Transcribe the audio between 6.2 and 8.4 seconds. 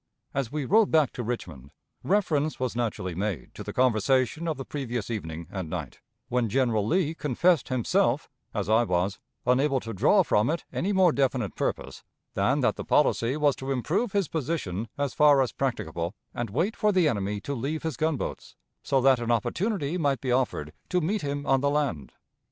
when General Lee confessed himself,